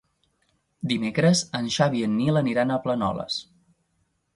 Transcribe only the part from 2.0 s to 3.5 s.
i en Nil aniran a Planoles.